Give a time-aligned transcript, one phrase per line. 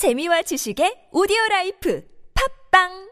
[0.00, 2.00] 재미와 지식의 오디오 라이프.
[2.32, 3.09] 팝빵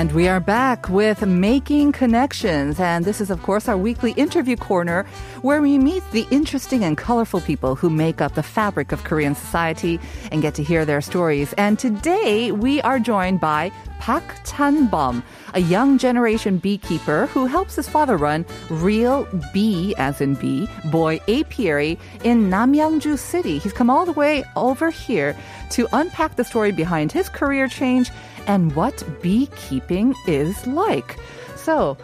[0.00, 2.80] And we are back with Making Connections.
[2.80, 5.04] And this is, of course, our weekly interview corner
[5.42, 9.34] where we meet the interesting and colorful people who make up the fabric of Korean
[9.34, 10.00] society
[10.32, 11.52] and get to hear their stories.
[11.58, 15.22] And today we are joined by Pak Chan-bum,
[15.52, 21.20] a young generation beekeeper who helps his father run Real Bee, as in bee, boy
[21.28, 23.58] apiary in Namyangju City.
[23.58, 25.36] He's come all the way over here
[25.72, 28.10] to unpack the story behind his career change
[28.49, 31.17] and what beekeeping is like.
[31.55, 31.97] So,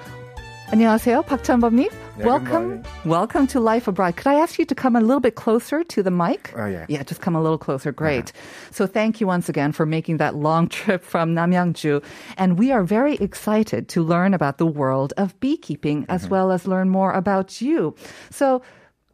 [0.71, 1.89] 안녕하세요, 박찬범님.
[2.17, 2.85] good welcome, morning.
[3.05, 4.15] welcome to Life Abroad.
[4.15, 6.53] Could I ask you to come a little bit closer to the mic?
[6.55, 6.85] Oh, yeah.
[6.87, 7.91] Yeah, just come a little closer.
[7.91, 8.31] Great.
[8.71, 12.03] So thank you once again for making that long trip from Namyangju.
[12.37, 16.11] And we are very excited to learn about the world of beekeeping Mm-hmm.
[16.11, 17.95] as well as learn more about you.
[18.29, 18.61] So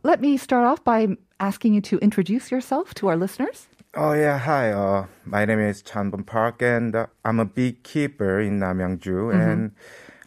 [0.04, 1.08] let me start off by
[1.40, 3.68] asking you to introduce yourself to our listeners.
[3.95, 4.73] Oh yeah, hi.
[4.73, 9.73] Uh, my name is Chanbom Park, and uh, I'm a beekeeper in Namyangju, and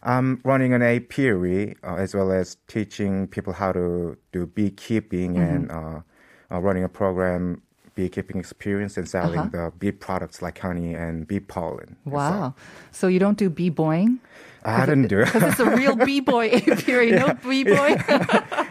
[0.04, 5.72] I'm running an apiary uh, as well as teaching people how to do beekeeping and
[5.72, 6.00] uh,
[6.48, 7.60] uh, running a program,
[7.96, 11.96] beekeeping experience, and selling the bee products like honey and bee pollen.
[12.04, 12.54] Wow.
[12.92, 14.20] So you don't do bee boying?
[14.66, 15.26] So I didn't do it.
[15.32, 17.94] Because it's a real b-boy apiary, no bee boy.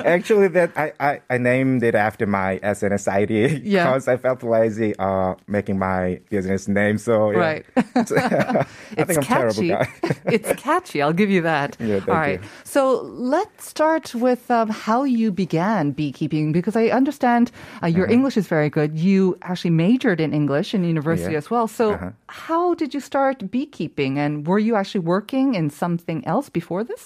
[0.05, 3.85] Actually, that I, I, I named it after my SNS ID Yeah.
[3.85, 6.97] because I felt lazy uh, making my business name.
[6.97, 7.37] So yeah.
[7.37, 7.65] Right.
[7.77, 8.65] I
[8.97, 9.69] it's think I'm catchy.
[9.69, 9.87] terrible guy.
[10.25, 11.01] it's catchy.
[11.01, 11.77] I'll give you that.
[11.79, 12.41] Yeah, All right.
[12.41, 12.47] you.
[12.63, 17.51] So let's start with um, how you began beekeeping because I understand
[17.81, 18.13] uh, your Uh-huh.
[18.13, 18.97] English is very good.
[18.99, 21.37] You actually majored in English in university Yeah.
[21.43, 21.67] as well.
[21.67, 22.11] So Uh-huh.
[22.27, 27.03] how did you start beekeeping and were you actually working in something else before this?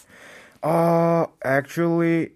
[0.63, 2.31] Uh, actually,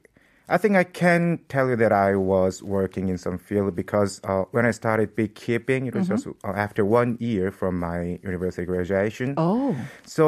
[0.50, 4.44] I think I can tell you that I was working in some field because uh,
[4.56, 6.16] when I started beekeeping, it was Mm-hmm.
[6.16, 9.30] just uh, after one year from my university graduation.
[9.38, 10.28] Oh, So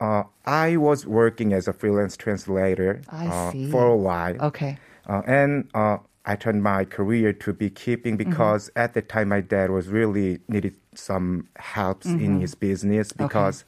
[0.00, 4.36] uh, I was working as a freelance translator uh, for a while.
[4.50, 4.72] okay.
[5.08, 5.98] Uh, and uh,
[6.32, 8.28] I turned my career to beekeeping Mm-hmm.
[8.34, 12.24] because at the time my dad was really needed some help Mm-hmm.
[12.24, 13.64] in his business because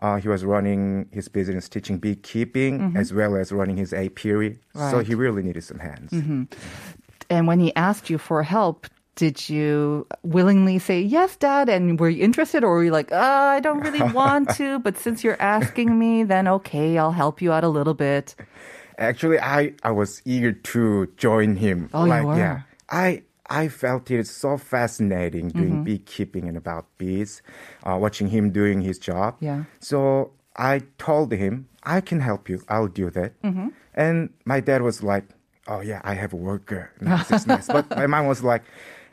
[0.00, 4.58] uh, he was running his business teaching beekeeping as well as running his apiary.
[4.74, 5.00] So Mm-hmm.
[5.08, 6.12] He really needed some hands.
[7.30, 11.68] And when he asked you for help, did you willingly say yes, Dad?
[11.68, 13.16] And were you interested, or were you like, uh,
[13.56, 17.52] I don't really want to, but since you're asking me, then okay, I'll help you
[17.52, 18.34] out a little bit.
[18.98, 21.88] Actually, I, I was eager to join him.
[21.92, 22.36] Oh, you were?
[22.36, 25.82] Yeah, I I felt it so fascinating doing Mm-hmm.
[25.84, 27.42] beekeeping and about bees,
[27.84, 29.36] uh, watching him doing his job.
[29.40, 29.64] Yeah.
[29.80, 32.62] So I told him, I can help you.
[32.68, 33.34] I'll do that.
[33.42, 33.68] Mm-hmm.
[33.94, 35.24] And my dad was like,
[35.66, 36.90] Oh yeah, I have a worker.
[37.30, 37.66] It's nice.
[37.66, 38.62] But my mom was like.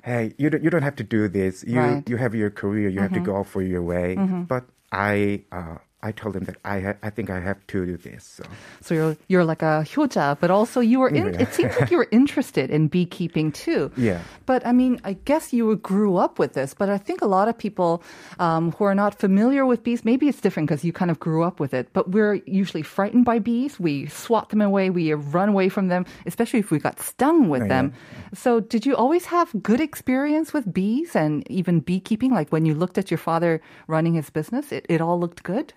[0.05, 1.65] Hey, you don't, you don't have to do this.
[1.67, 1.89] You Right.
[1.99, 2.09] Mm-hmm.
[2.09, 2.87] you have your career.
[2.87, 4.15] You have to go for your way.
[4.47, 7.97] But I uh, I told him that I ha- I think I have to do
[7.97, 8.23] this.
[8.23, 8.43] So.
[8.81, 11.33] So you're you're like a hyoja, but also you were in.
[11.33, 11.41] Yeah.
[11.41, 13.91] It seems like you were interested in beekeeping too.
[13.97, 14.21] Yeah.
[14.45, 16.73] But I mean, I guess you grew up with this.
[16.75, 18.03] But I think a lot of people
[18.37, 21.41] um, who are not familiar with bees, maybe it's different because you kind of grew
[21.43, 21.89] up with it.
[21.93, 23.79] But we're usually frightened by bees.
[23.79, 24.91] We swat them away.
[24.91, 27.67] We run away from them, especially if we got stung with Yeah.
[27.69, 27.93] them.
[28.33, 32.31] So did you always have good experience with bees and even beekeeping?
[32.33, 35.73] Like when you looked at your father running his business, it, it all looked good.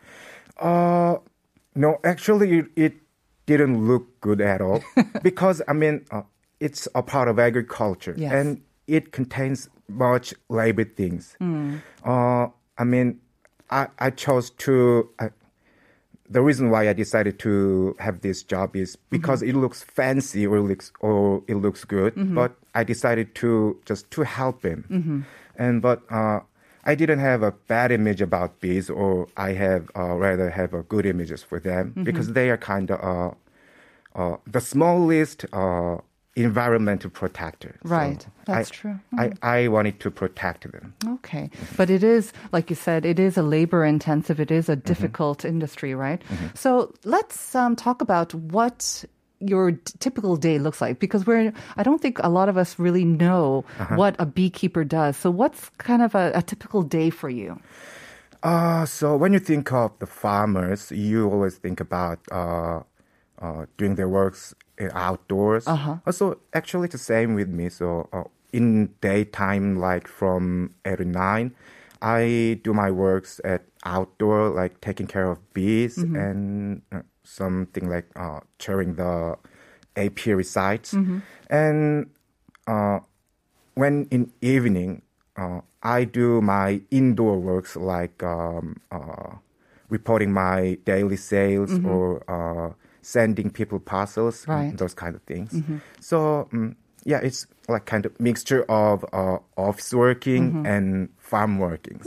[0.60, 1.16] Uh,
[1.74, 2.94] no, actually, it, it
[3.46, 4.82] didn't look good at all
[5.22, 6.22] because I mean, uh,
[6.60, 8.32] it's a part of agriculture Yes.
[8.32, 11.34] and it contains much labor things.
[11.38, 11.76] Hmm.
[12.04, 12.48] Uh,
[12.78, 13.20] I mean,
[13.70, 15.08] I I chose to.
[15.18, 15.28] Uh,
[16.28, 20.60] the reason why I decided to have this job is because it looks fancy or
[20.60, 25.26] looks or it looks good, but I decided to just to help him.
[25.56, 26.40] And but uh,
[26.84, 30.82] I didn't have a bad image about bees, or I have uh, rather have a
[30.82, 33.34] good images for them because they are kind of uh,
[34.20, 35.98] uh, the smallest uh,
[36.36, 37.76] environmental protector.
[37.84, 38.26] So Right.
[38.46, 38.98] That's I- true.
[39.18, 40.94] I, I wanted to protect them.
[41.06, 41.50] Okay.
[41.76, 45.44] But it is, like you said, it is a labor intensive, it is a difficult
[45.44, 46.22] industry, right?
[46.54, 49.04] So let's um, talk about what
[49.40, 53.04] your typical day looks like because we're, I don't think a lot of us really
[53.04, 53.64] know
[53.96, 55.16] what a beekeeper does.
[55.16, 57.58] So what's kind of a, a typical day for you?
[58.42, 62.80] Uh, so when you think of the farmers, you always think about uh,
[63.40, 65.66] uh, doing their works uh, outdoors.
[65.66, 65.96] Uh-huh.
[66.06, 67.68] Uh, So actually, it's the same with me.
[67.68, 71.54] So uh, in daytime, like from eight to nine,
[72.02, 78.06] I do my works at outdoor, like taking care of bees and uh, something like
[78.16, 79.36] uh, cheering the
[79.96, 80.94] apiary sites.
[81.48, 82.10] And
[82.66, 83.00] uh,
[83.74, 85.02] when in evening,
[85.36, 89.36] uh, I do my indoor works like um, uh,
[89.88, 94.76] reporting my daily sales or uh, sending people parcels, Right.
[94.76, 95.62] those kind of things.
[96.00, 96.74] So mm
[97.04, 102.06] yeah, it's like kind of mixture of uh, office working and farm workings.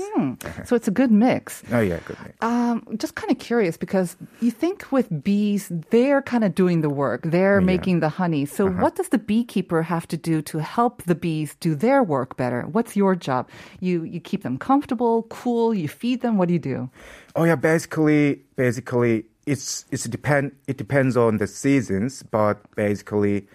[0.65, 1.63] So it's a good mix.
[1.71, 2.17] Oh yeah, good.
[2.21, 2.35] mix.
[2.41, 6.89] Um, just kind of curious because you think with bees, they're kind of doing the
[6.89, 7.21] work.
[7.23, 8.45] They're making the honey.
[8.45, 12.35] So what does the beekeeper have to do to help the bees do their work
[12.35, 12.63] better?
[12.63, 13.49] What's your job?
[13.79, 15.73] You you keep them comfortable, cool.
[15.73, 16.37] You feed them.
[16.37, 16.89] What do you do?
[17.35, 23.47] Oh yeah, basically, basically, it's it's depend it depends on the seasons, but basically,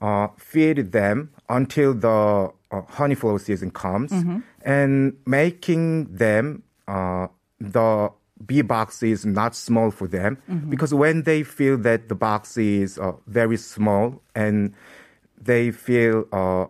[0.00, 4.12] uh, feed them until the uh, honey flow season comes,
[4.64, 7.28] and making them uh,
[7.60, 8.10] the
[8.46, 10.36] bee box is not small for them
[10.68, 14.74] because when they feel that the box is uh, very small and
[15.40, 16.66] they feel uh,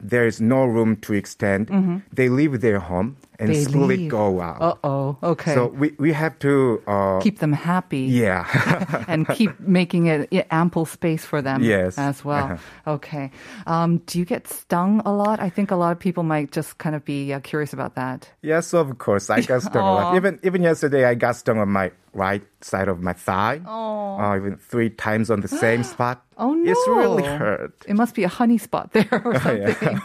[0.00, 1.68] there is no room to extend,
[2.12, 4.10] they leave their home and They slowly leave.
[4.10, 4.60] go out.
[4.60, 5.16] Uh oh.
[5.22, 5.54] Okay.
[5.54, 8.00] So we, we have to uh, keep them happy.
[8.00, 8.44] yeah
[9.08, 11.96] and keep making it ample space for them Yes.
[11.96, 12.44] as well.
[12.52, 12.92] Uh-huh.
[13.00, 13.30] Okay.
[13.66, 15.40] Um, do you get stung a lot?
[15.40, 18.28] I think a lot of people might just kind of be uh, curious about that.
[18.42, 20.16] yes of course I got stung a lot.
[20.20, 23.60] Even even yesterday I got stung on my right side of my thigh.
[23.64, 26.20] Uh, even three times on the same spot.
[26.40, 26.70] Oh no!
[26.70, 27.74] It's really hurt.
[27.86, 30.00] It must be a honey spot there or something.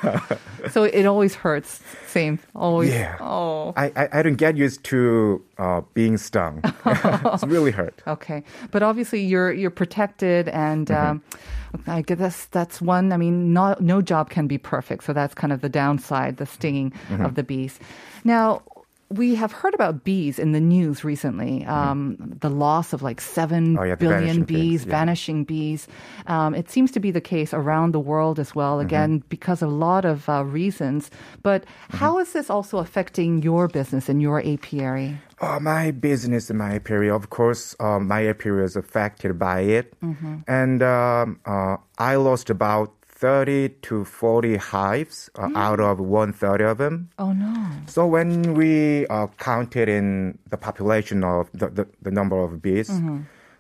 [0.70, 1.82] so it always hurts.
[2.08, 2.40] Same.
[2.54, 2.92] Always.
[2.92, 3.18] Yeah.
[3.22, 3.74] Oh.
[3.78, 6.62] I, I, I don't get used to uh, being stung.
[6.86, 8.04] it's really hurt.
[8.06, 11.24] Okay, but obviously you're you're protected, and um,
[11.88, 13.14] I guess that's that's one.
[13.14, 16.46] I mean, not no job can be perfect, so that's kind of the downside, the
[16.46, 17.80] stinging of the bees.
[18.26, 18.62] Now.
[19.16, 21.64] We have heard about bees in the news recently.
[21.66, 24.98] Um, The loss of like seven Oh, yeah, billion bees, things, yeah.
[25.00, 25.88] vanishing bees.
[26.28, 28.78] Um, it seems to be the case around the world as well.
[28.78, 28.88] Mm-hmm.
[28.92, 31.10] Again, because of a lot of uh, reasons.
[31.44, 31.98] But Mm-hmm.
[32.02, 35.16] how is this also affecting your business and your apiary?
[35.40, 39.92] Uh, my business and my apiary, of course, uh, my apiary is affected by it.
[40.48, 46.62] And um, uh, I lost about 30 to 40 hives uh, out of one third
[46.62, 47.10] of them.
[47.18, 47.72] Oh no!
[47.88, 52.90] So when we uh, counted in the population of the, the, the number of bees,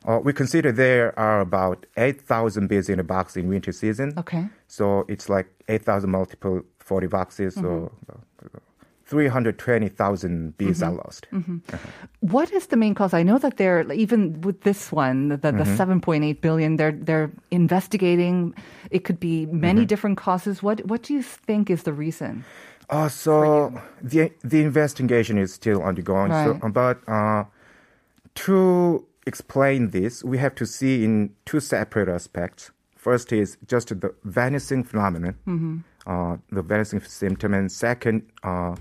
[0.07, 4.13] uh, we consider there are about 8,000 bees in a box in winter season.
[4.17, 4.45] Okay.
[4.67, 7.55] So it's like 8,000 multiple 40 boxes.
[7.55, 8.59] So uh,
[9.05, 11.27] 320,000 bees are lost.
[12.21, 13.13] What is the main cause?
[13.13, 15.99] I know that they're even with this one, the, the Mm-hmm.
[15.99, 16.75] 7.8 billion.
[16.77, 18.53] They're they're investigating.
[18.91, 19.87] It could be many Mm-hmm.
[19.87, 20.63] different causes.
[20.63, 22.43] What what do you think is the reason?
[22.89, 26.31] Uh, so the the investigation is still ongoing.
[26.31, 26.59] Right.
[26.61, 27.45] So, but uh,
[28.45, 32.71] to explain this, we have to see in two separate aspects.
[32.95, 35.77] First is just the vanishing phenomenon, Mm-hmm.
[36.07, 38.75] uh, the vanishing symptom, and second, uh,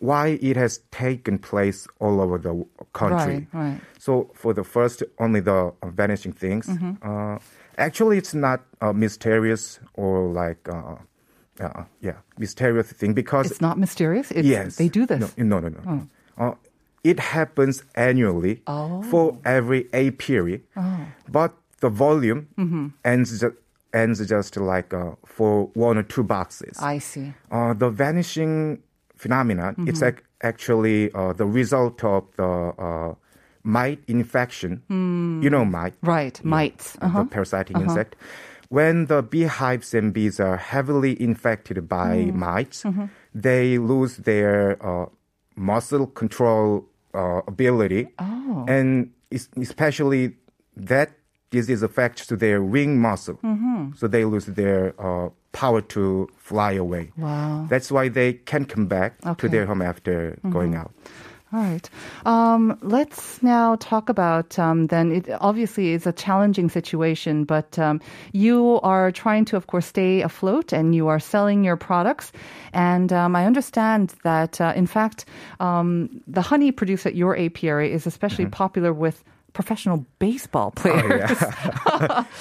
[0.00, 3.46] why it has taken place all over the country.
[3.52, 3.80] Right, right.
[3.98, 6.66] So for the first, only the uh, vanishing things.
[6.66, 6.92] Mm-hmm.
[7.02, 7.38] Uh,
[7.76, 10.68] actually, it's not uh, mysterious or like.
[10.68, 10.96] Uh,
[11.60, 14.30] uh, yeah, mysterious thing because It's not mysterious.
[14.30, 15.34] It's, yes, they do this.
[15.36, 15.80] No, no, no.
[15.84, 16.08] no.
[16.38, 16.54] Uh,
[17.02, 19.02] it happens annually Oh.
[19.02, 20.62] for every apiary,
[21.28, 22.86] but the volume Mm-hmm.
[23.04, 23.44] ends
[23.92, 26.78] ends just like uh, for one or two boxes.
[26.78, 27.32] I see.
[27.50, 28.78] Uh, the vanishing
[29.18, 30.16] phenomenon, it's Mm-hmm.
[30.18, 33.14] ac- actually uh, the result of the uh,
[33.62, 34.82] mite infection.
[35.42, 36.96] You know mite, Right, mites.
[37.02, 37.22] Uh-huh.
[37.22, 38.14] the parasitic insect.
[38.70, 42.34] When the beehives and bees are heavily infected by Mm.
[42.36, 43.06] mites, Mm-hmm.
[43.34, 45.06] they lose their uh,
[45.56, 46.84] muscle control
[47.14, 48.64] uh, ability, Oh.
[48.68, 50.36] and es- especially
[50.76, 51.10] that
[51.50, 53.92] disease affects to their wing muscle, Mm-hmm.
[53.96, 57.10] so they lose their uh, power to fly away.
[57.16, 57.66] Wow.
[57.68, 59.28] That's why they can come back Okay.
[59.30, 59.40] Mm-hmm.
[59.40, 60.92] to their home after going out.
[61.50, 61.88] All right.
[62.26, 65.10] Um, let's now talk about um, then.
[65.12, 68.02] It obviously is a challenging situation, but um,
[68.36, 72.32] you are trying to, of course, stay afloat, and you are selling your products.
[72.74, 75.24] And um, I understand that, uh, in fact,
[75.58, 79.24] um, the honey produced at your apiary is especially popular with
[79.58, 81.34] professional baseball players.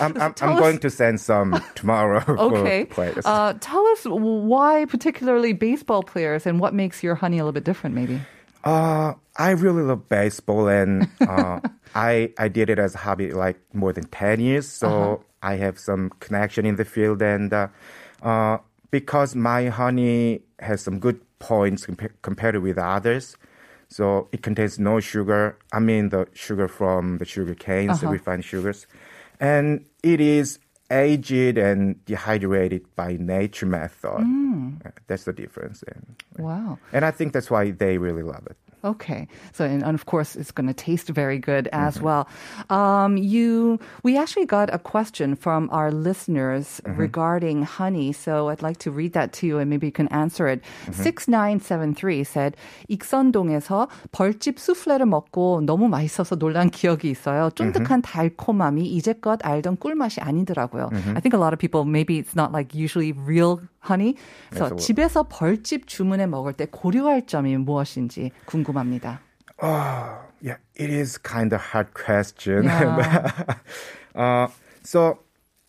[0.04, 2.86] I'm, I'm, I'm us- going to send some tomorrow Okay.
[2.86, 3.26] players.
[3.26, 7.64] Uh, tell us why particularly baseball players and what makes your honey a little bit
[7.64, 8.22] different, maybe.
[8.64, 11.60] Uh, I really love baseball, and uh,
[11.96, 14.68] I I did it as a hobby like more than ten years.
[14.68, 15.24] So Uh-huh.
[15.42, 17.68] I have some connection in the field, and uh,
[18.22, 18.58] uh,
[18.92, 23.38] because my honey has some good points compa- compared with others.
[23.90, 25.58] So it contains no sugar.
[25.72, 28.14] I mean the sugar from the sugar canes, the Uh-huh.
[28.14, 28.88] refined sugars,
[29.40, 30.60] and it is
[30.91, 34.21] aged and dehydrated by nature method.
[34.21, 34.85] Mm.
[34.85, 35.83] Uh, That's the difference.
[35.89, 36.79] And, Wow.
[36.93, 38.57] and I think that's why they really love it.
[38.85, 39.29] Okay.
[39.53, 42.05] So, and, and of course, it's going to taste very good as Mm-hmm.
[42.05, 42.27] well.
[42.69, 46.99] Um, you, we actually got a question from our listeners Mm-hmm.
[46.99, 48.11] regarding honey.
[48.13, 50.63] So I'd like to read that to you and maybe you can answer it.
[50.91, 50.99] Mm-hmm.
[50.99, 52.57] 6973 said,
[52.91, 57.51] 익선동에서 벌집 수플레를 먹고 너무 맛있어서 놀란 기억이 있어요.
[57.55, 60.76] 쫀득한 달콤함이 이제껏 알던 꿀맛이 아니더라고요.
[60.77, 64.17] I think a lot of people, maybe it's not like usually real honey.
[64.51, 64.79] 그래서 Absolutely.
[64.87, 69.21] 집에서 벌집 주문해 먹을 때 고려할 점이 무엇인지 궁금합니다.
[69.63, 72.65] Oh, yeah, it is kind of hard question.
[72.65, 73.55] Yeah.
[74.15, 74.49] uh,
[74.83, 75.19] so,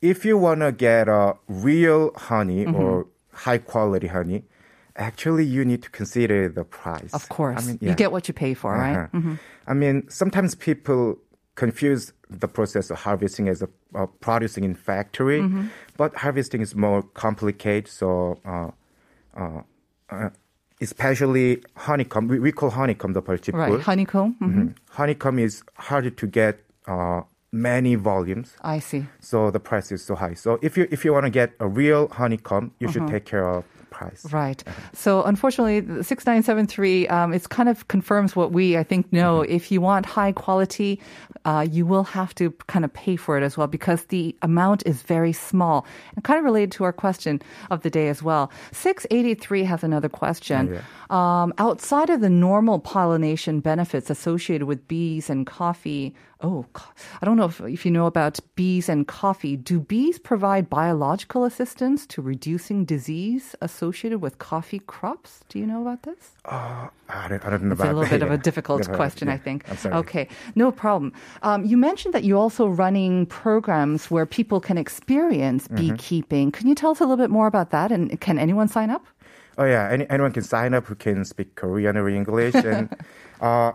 [0.02, 2.76] if you want to get a real honey Mm-hmm.
[2.76, 4.44] or high quality honey,
[4.96, 7.14] actually you need to consider the price.
[7.14, 7.64] Of course.
[7.64, 7.96] I mean, You yeah.
[7.96, 9.10] get what you pay for, right?
[9.14, 9.36] Uh-huh.
[9.68, 11.18] I mean, sometimes people
[11.58, 15.68] confuse the process of harvesting as a uh, producing in factory, Mm-hmm.
[15.98, 17.88] but harvesting is more complicated.
[17.88, 18.72] So, uh,
[19.40, 19.62] uh,
[20.10, 20.30] uh,
[20.82, 23.54] especially honeycomb, we, we call honeycomb the 벌집꿀.
[23.54, 23.82] Right.
[23.82, 24.36] Honeycomb.
[24.42, 24.54] Mhm.
[24.56, 24.76] Mhm.
[24.90, 27.22] Honeycomb is harder to get uh,
[27.52, 29.06] many volumes, I see.
[29.20, 30.34] so the price is so high.
[30.34, 33.48] So if you if you want to get a real honeycomb, you should take care
[33.48, 34.27] of price.
[34.33, 34.63] Right.
[34.93, 39.43] So unfortunately, the 6973, um, it's kind of confirms what we, I think, know.
[39.43, 41.01] If you want high quality,
[41.45, 44.83] uh, you will have to kind of pay for it as well because the amount
[44.87, 45.87] is very small.
[46.15, 48.51] And kind of related to our question of the day as well.
[48.73, 50.81] 683 has another question.
[51.11, 56.65] Um, outside of the normal pollination benefits associated with bees and coffee, oh,
[57.21, 59.57] I don't know if, if you know about bees and coffee.
[59.57, 65.41] Do bees provide biological assistance to reducing disease associated with coffee crops?
[65.49, 66.33] Do you know about this?
[66.45, 66.89] I
[67.29, 68.95] don't, I don't know It's about a little bit of a difficult heard.
[68.97, 69.35] question, Yeah.
[69.35, 69.65] I think.
[69.87, 71.13] Okay, no problem.
[71.43, 75.77] Um, you mentioned that you're also running programs where people can experience Mm-hmm.
[75.77, 76.53] beekeeping.
[76.53, 77.91] Can you tell us a little bit more about that?
[77.91, 79.05] And can anyone sign up?
[79.59, 82.95] Oh yeah, Any, anyone can sign up who can speak Korean or English, and
[83.41, 83.73] uh,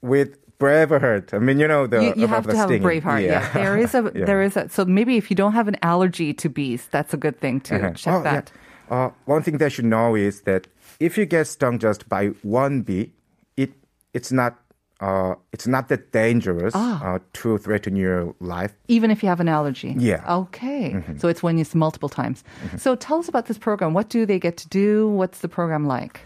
[0.00, 1.34] with Braveheart.
[1.34, 2.82] I mean, you know the you, you have the to have stinging.
[2.82, 3.22] a brave heart.
[3.22, 3.50] Yeah.
[3.52, 4.24] there is a Yeah.
[4.30, 4.68] there is a.
[4.68, 7.74] So maybe if you don't have an allergy to bees, that's a good thing to
[7.76, 7.90] Uh-huh.
[8.02, 8.32] check Oh, yeah.
[8.32, 8.52] that.
[8.90, 10.66] Uh, one thing that you know is that
[11.00, 13.12] if you get stung just by one bee,
[13.56, 13.70] it
[14.12, 14.52] it's not
[15.00, 17.14] uh, it's not that dangerous Ah.
[17.14, 18.72] uh, to threaten your life.
[18.88, 19.94] Even if you have an allergy.
[19.98, 20.22] Yeah.
[20.42, 21.02] Okay.
[21.18, 22.44] So it's when it's multiple times.
[22.78, 23.92] So tell us about this program.
[23.92, 25.08] What do they get to do?
[25.20, 26.20] What's the program like?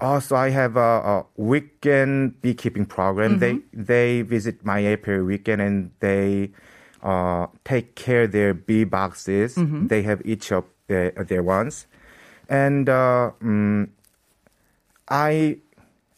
[0.00, 3.38] Also, I have a, a weekend beekeeping program.
[3.40, 6.52] They they visit my apiary weekend and they
[7.02, 9.56] uh, take care of their bee boxes.
[9.88, 11.86] They have each of their, their ones,
[12.48, 13.88] and uh, mm,
[15.08, 15.58] I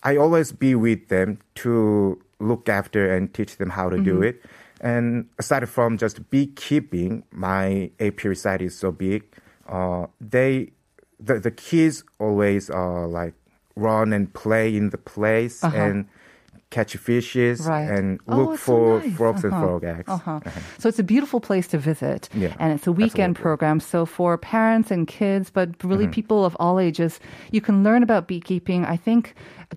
[0.03, 4.43] I always be with them to look after and teach them how to do it.
[4.81, 9.25] And aside from just beekeeping, my apiary site is so big.
[9.69, 10.73] Uh, they
[11.19, 13.35] the the kids always uh, like
[13.81, 16.07] run and play in the place and
[16.71, 17.71] catch fishes Uh-huh.
[17.71, 17.91] Right.
[17.99, 19.17] and Oh, look so for nice.
[19.17, 19.63] frogs and Uh-huh.
[19.67, 20.09] frog eggs.
[20.17, 20.39] Uh-huh.
[20.79, 22.29] So it's a beautiful place to visit.
[22.33, 23.43] Yeah, and it's a weekend absolutely.
[23.43, 23.81] program.
[23.81, 26.13] So for parents and kids, but really Mm-hmm.
[26.21, 27.19] people of all ages,
[27.51, 28.85] you can learn about beekeeping.
[28.95, 29.35] I think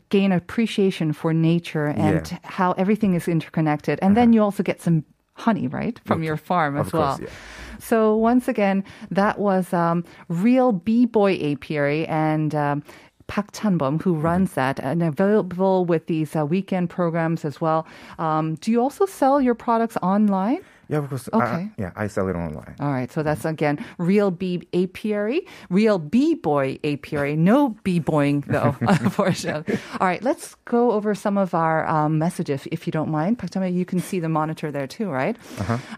[0.10, 2.38] gain appreciation for nature and Yeah.
[2.38, 2.58] Uh-huh.
[2.62, 3.98] how everything is interconnected.
[4.04, 5.04] And then you also get some
[5.46, 7.20] honey, right, from your farm as Of course, well.
[7.22, 7.80] yeah.
[7.80, 12.84] So once again, that was um, Real Bee Boy Apiary and um,
[13.28, 14.22] Park Chanbom, who Mm-hmm.
[14.26, 17.86] runs that, and available with these uh, weekend programs as well.
[18.20, 20.64] Um, do you also sell your products online?
[20.89, 21.29] Yeah, of course.
[21.33, 21.45] Okay.
[21.45, 22.75] I, yeah, I sell it online.
[22.81, 27.37] All right, so that's again Real B Apiary, Real B Boy Apiary.
[27.37, 29.79] No B boying though, unfortunately.
[30.01, 33.39] All right, let's go over some of our um, messages if you don't mind.
[33.39, 35.37] Park Chang-mi, you can see the monitor there too, right?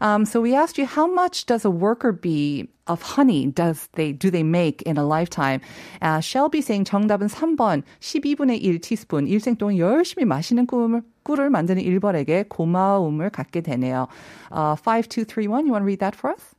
[0.01, 4.11] Um, so we asked you how much does a worker bee of honey does they
[4.11, 5.61] do they make in a lifetime?
[6.03, 11.82] Uh, Shelby saying 정답은 3번 12분의 1 티스푼 일생 동안 열심히 마시는 꿀을 꿀을 만드는
[11.82, 14.08] 일벌에게 고마움을 갖게 되네요.
[14.52, 16.56] Uh, 5231, you want to read that for us?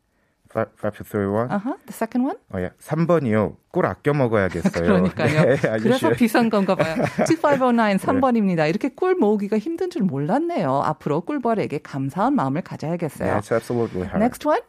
[0.50, 1.48] Five, five to three one.
[1.50, 1.76] Uh-huh.
[1.86, 2.38] The second one?
[2.52, 2.70] 어, 예.
[2.80, 3.56] 3번이요.
[3.72, 4.82] 꿀 아껴 먹어야겠어요.
[4.82, 5.56] 그러니까요.
[5.56, 6.10] 네, 그래서.
[6.10, 6.96] 비싼 건가 봐요.
[7.28, 8.68] 2509 3번입니다.
[8.68, 10.82] 이렇게 꿀 모으기가 힘든 줄 몰랐네요.
[10.84, 13.34] 앞으로 꿀벌에게 감사한 마음을 가져야겠어요.
[13.34, 14.18] That's absolutely hard.
[14.22, 14.60] Next one?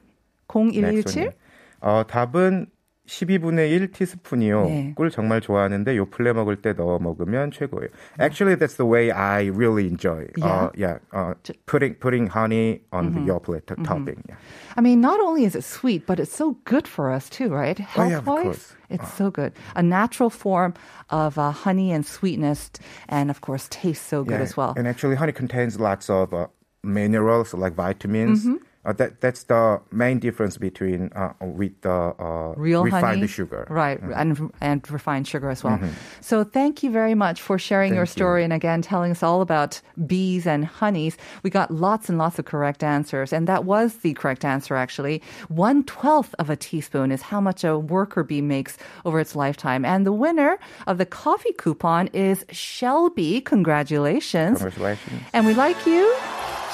[0.50, 1.24] Next 0117?
[1.24, 1.36] one.
[1.82, 2.68] 어, 답은
[3.07, 4.64] 12분의 1 티스푼이요.
[4.66, 4.92] 네.
[4.95, 7.88] 꿀 정말 좋아하는데 요플레 먹을 때 넣어 먹으면 최고예요.
[8.21, 10.28] Actually, that's the way I really enjoy.
[10.40, 11.35] Uh, yeah, uh,
[11.66, 14.23] putting putting honey on the yoplait to- topping.
[14.28, 14.37] Yeah.
[14.76, 17.75] I mean, not only is it sweet, but it's so good for us too, right?
[17.99, 18.76] Oh, yeah, of Health-wise, course.
[18.88, 19.52] it's so good.
[19.75, 20.73] A natural form
[21.11, 22.71] of uh, honey and sweetness,
[23.09, 24.75] and of course, tastes so good Yeah, as well.
[24.78, 26.47] And actually, honey contains lots of uh,
[26.85, 28.47] minerals like vitamins.
[28.47, 28.62] Mm-hmm.
[28.88, 33.65] Uh, that that's the main difference between uh, with the uh, Real refined honey, sugar.
[33.67, 33.74] Mm-hmm.
[33.74, 35.77] right, and and refined sugar as well.
[36.22, 38.20] So thank you very much for sharing your Thank you.
[38.24, 41.17] story and again telling us all about bees and honeys.
[41.44, 45.22] We got lots and lots of correct answers, and that was the correct answer actually.
[45.50, 49.84] One twelfth of a teaspoon is how much a worker bee makes over its lifetime,
[49.84, 53.41] and the winner of the coffee coupon is Shelby.
[53.41, 54.60] Congratulations!
[54.63, 55.24] Congratulations.
[55.34, 56.15] And we like you,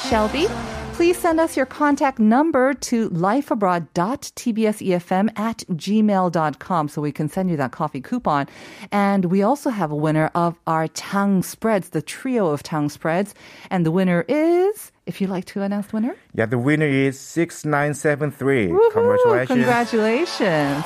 [0.08, 0.46] Shelby.
[0.94, 7.58] Please send us your contact number to lifeabroad.tbsefm at gmail.com so we can send you
[7.58, 8.48] that coffee coupon.
[8.92, 13.34] And we also have a winner of our Tang spreads, the trio of Tang spreads.
[13.72, 16.16] And the winner is, if you'd like to announce the winner.
[16.36, 18.68] Yeah, the winner is six nine seven three.
[18.68, 18.92] Woohoo!
[18.94, 19.48] Congratulations.
[19.48, 20.86] Congratulations.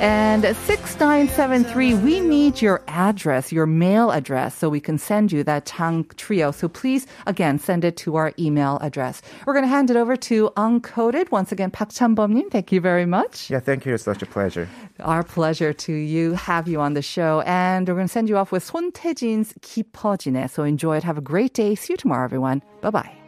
[0.00, 5.66] And 6973, we need your address, your mail address, so we can send you that
[5.66, 6.52] Tang Trio.
[6.52, 9.20] So please, again, send it to our email address.
[9.44, 11.30] We're going to hand it over to Uncoded.
[11.30, 13.50] Once again, Park Chanbom-님, thank you very much.
[13.50, 13.92] Yeah, thank you.
[13.92, 14.68] It's such a pleasure.
[15.00, 17.42] Our pleasure to you, have you on the show.
[17.42, 20.48] And we're going to send you off with 손태진's 깊어지네.
[20.48, 21.04] So enjoy it.
[21.04, 21.74] Have a great day.
[21.74, 22.62] See you tomorrow, everyone.
[22.80, 23.23] Bye-bye.